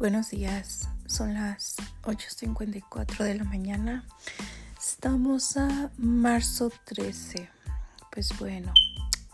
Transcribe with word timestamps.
Buenos 0.00 0.30
días, 0.30 0.88
son 1.04 1.34
las 1.34 1.76
8.54 2.04 3.22
de 3.22 3.34
la 3.34 3.44
mañana. 3.44 4.06
Estamos 4.78 5.58
a 5.58 5.90
marzo 5.98 6.72
13. 6.86 7.50
Pues 8.10 8.30
bueno, 8.38 8.72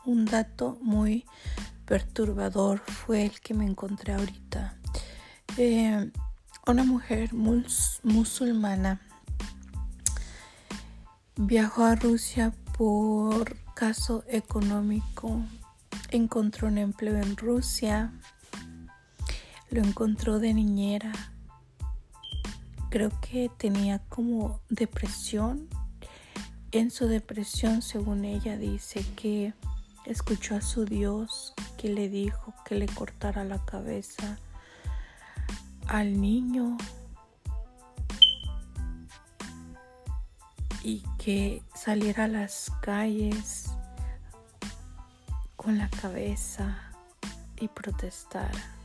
un 0.05 0.25
dato 0.25 0.77
muy 0.83 1.25
perturbador 1.84 2.80
fue 2.80 3.27
el 3.27 3.41
que 3.41 3.55
me 3.55 3.65
encontré 3.65 4.15
ahorita. 4.15 4.77
Eh, 5.57 6.11
una 6.67 6.83
mujer 6.83 7.33
musulmana 7.33 9.01
viajó 11.37 11.85
a 11.85 11.95
Rusia 11.95 12.53
por 12.77 13.57
caso 13.75 14.25
económico, 14.27 15.45
encontró 16.11 16.67
un 16.67 16.78
empleo 16.78 17.19
en 17.19 17.37
Rusia, 17.37 18.12
lo 19.70 19.83
encontró 19.83 20.38
de 20.38 20.55
niñera. 20.55 21.12
Creo 22.91 23.11
que 23.20 23.51
tenía 23.56 23.98
como 24.09 24.61
depresión. 24.69 25.69
En 26.73 26.91
su 26.91 27.06
depresión, 27.06 27.83
según 27.83 28.25
ella, 28.25 28.56
dice 28.56 29.05
que 29.16 29.55
escuchó 30.05 30.56
a 30.56 30.61
su 30.61 30.84
Dios 30.84 31.55
que 31.77 31.89
le 31.89 32.09
dijo 32.09 32.55
que 32.65 32.77
le 32.77 32.87
cortara 32.87 33.45
la 33.45 33.65
cabeza 33.65 34.39
al 35.89 36.20
niño 36.20 36.77
y 40.83 41.03
que 41.19 41.62
saliera 41.75 42.25
a 42.25 42.28
las 42.28 42.70
calles 42.80 43.70
con 45.56 45.78
la 45.78 45.91
cabeza 45.91 46.92
y 47.59 47.67
protestara. 47.69 48.75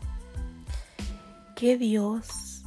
¿Qué 1.62 1.78
Dios 1.78 2.64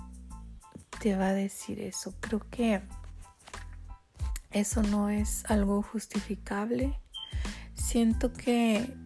te 1.01 1.17
va 1.17 1.31
a 1.31 1.33
decir 1.33 1.81
eso? 1.81 2.15
Creo 2.21 2.49
que 2.49 2.81
eso 4.53 4.85
no 4.85 5.09
es 5.09 5.45
algo 5.47 5.83
justificable. 5.83 7.01
Siento 7.75 8.33
que, 8.33 8.97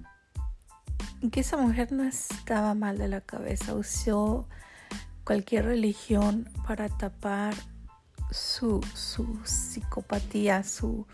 que 1.33 1.41
esa 1.41 1.57
mujer 1.57 1.91
no 1.93 2.05
estaba 2.05 2.75
mal 2.75 2.99
de 2.99 3.09
la 3.09 3.23
cabeza. 3.23 3.73
Usó 3.73 4.47
cualquier 5.25 5.65
religión 5.65 6.51
para 6.67 6.91
tapar 6.91 7.55
su, 8.31 8.83
su 8.93 9.41
psicopatía, 9.47 10.65
su, 10.65 11.07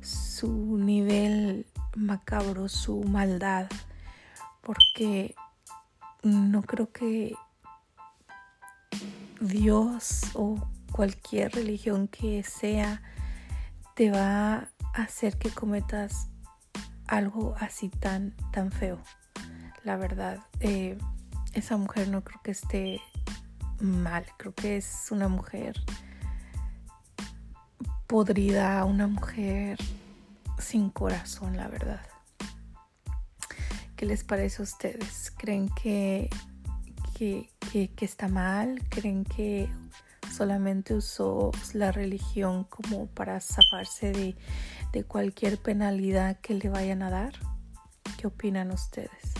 su 0.00 0.78
nivel 0.78 1.66
macabro, 1.94 2.70
su 2.70 3.04
maldad. 3.04 3.68
Porque 4.62 5.34
no 6.22 6.62
creo 6.62 6.90
que 6.90 7.34
Dios 9.40 10.22
o 10.34 10.68
cualquier 10.92 11.52
religión 11.52 12.08
que 12.08 12.42
sea 12.42 13.02
te 13.94 14.10
va 14.10 14.54
a 14.94 15.02
hacer 15.02 15.38
que 15.38 15.50
cometas 15.50 16.28
algo 17.06 17.54
así 17.58 17.88
tan, 17.88 18.34
tan 18.52 18.70
feo. 18.70 18.98
La 19.82 19.96
verdad, 19.96 20.40
eh, 20.60 20.96
esa 21.52 21.76
mujer 21.76 22.08
no 22.08 22.24
creo 22.24 22.40
que 22.42 22.52
esté 22.52 23.00
mal, 23.80 24.24
creo 24.36 24.54
que 24.54 24.76
es 24.76 25.08
una 25.10 25.28
mujer 25.28 25.76
podrida, 28.06 28.84
una 28.84 29.06
mujer 29.06 29.78
sin 30.58 30.90
corazón, 30.90 31.56
la 31.56 31.68
verdad. 31.68 32.06
¿Qué 33.96 34.06
les 34.06 34.24
parece 34.24 34.62
a 34.62 34.64
ustedes? 34.64 35.32
¿Creen 35.36 35.68
que 37.74 38.04
está 38.04 38.28
mal, 38.28 38.80
creen 38.88 39.24
que 39.24 39.68
solamente 40.32 40.94
usó 40.94 41.50
la 41.72 41.90
religión 41.90 42.64
como 42.64 43.06
para 43.06 43.40
zafarse 43.40 44.12
de, 44.12 44.36
de 44.92 45.04
cualquier 45.04 45.58
penalidad 45.58 46.38
que 46.40 46.54
le 46.54 46.68
vayan 46.68 47.02
a 47.02 47.10
dar. 47.10 47.32
¿Qué 48.16 48.28
opinan 48.28 48.70
ustedes? 48.70 49.34